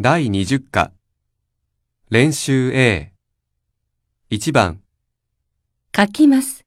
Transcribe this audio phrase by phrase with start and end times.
[0.00, 0.90] 第20課
[2.10, 3.12] 練習 A
[4.28, 4.80] 1番
[5.96, 6.64] 書きます。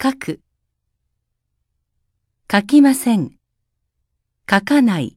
[0.00, 0.40] 書く。
[2.52, 3.38] 書きません。
[4.50, 5.16] 書かない。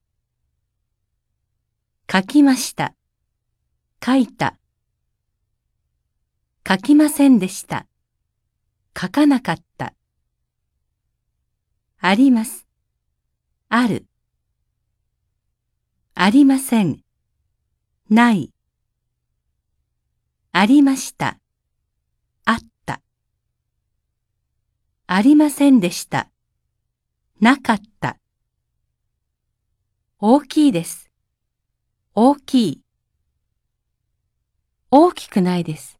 [2.10, 2.94] 書きました。
[4.01, 4.58] 書いた。
[6.65, 7.85] 書きませんでした。
[8.97, 9.94] 書かなかった。
[11.99, 12.65] あります。
[13.67, 14.06] ある。
[16.16, 17.02] ありません。
[18.08, 18.54] ない。
[20.52, 21.40] ありました。
[22.45, 23.02] あった。
[25.07, 26.30] ありませんでした。
[27.41, 28.20] なかった。
[30.20, 31.09] 大きいです。
[32.13, 32.82] 大きい。
[34.91, 35.99] 大きくないです。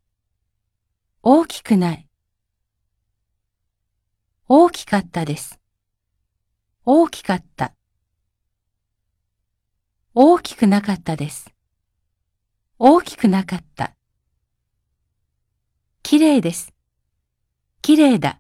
[1.24, 2.08] 大きくない。
[4.48, 5.60] 大きかったです。
[6.86, 7.74] 大きかった。
[10.16, 11.52] 大きくなかったです。
[12.78, 13.96] 大きくなかった。
[16.04, 16.72] きれいです。
[17.82, 18.40] きれいだ。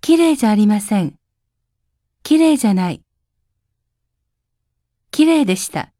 [0.00, 1.16] きれいじゃありません。
[2.22, 3.02] きれいじゃない。
[5.10, 5.92] きれいでした。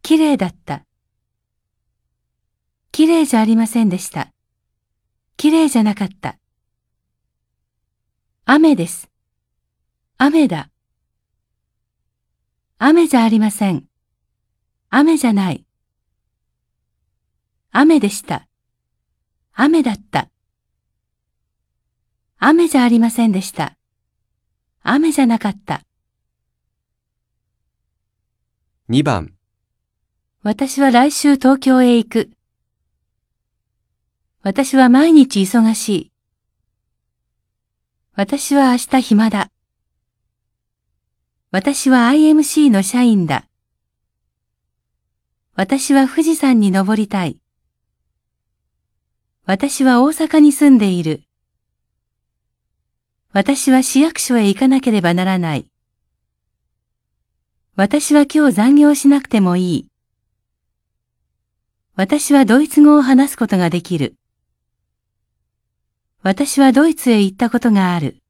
[0.00, 0.86] きれいだった。
[2.90, 4.32] きれいじゃありませんでした。
[5.36, 6.38] きれいじゃなかった。
[8.46, 9.10] 雨です。
[10.16, 10.71] 雨だ。
[12.84, 13.84] 雨じゃありません。
[14.90, 15.64] 雨じゃない。
[17.70, 18.48] 雨でした。
[19.54, 20.30] 雨だった。
[22.40, 23.76] 雨じゃありませんでした。
[24.82, 25.82] 雨じゃなかった。
[28.90, 29.32] 2番
[30.42, 32.30] 私は来週東京へ行く。
[34.42, 36.12] 私は毎日忙しい。
[38.16, 39.51] 私は明日暇だ。
[41.54, 43.46] 私は IMC の社員だ。
[45.54, 47.36] 私は富士山に登りたい。
[49.44, 51.24] 私は大阪に住んでいる。
[53.34, 55.68] 私は市役所へ行かなければならない。
[57.76, 59.88] 私は今日残業しなくてもいい。
[61.96, 64.16] 私はドイツ語を話すことができる。
[66.22, 68.21] 私はドイツへ行ったことがある。